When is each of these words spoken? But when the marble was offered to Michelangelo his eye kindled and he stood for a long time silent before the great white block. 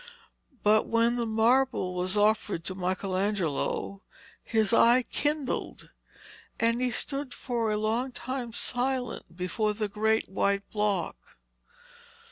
But 0.63 0.87
when 0.87 1.17
the 1.17 1.27
marble 1.27 1.93
was 1.93 2.17
offered 2.17 2.63
to 2.63 2.73
Michelangelo 2.73 4.01
his 4.43 4.73
eye 4.73 5.03
kindled 5.03 5.91
and 6.59 6.81
he 6.81 6.89
stood 6.89 7.35
for 7.35 7.71
a 7.71 7.77
long 7.77 8.11
time 8.11 8.51
silent 8.51 9.37
before 9.37 9.75
the 9.75 9.87
great 9.87 10.27
white 10.27 10.67
block. 10.71 11.37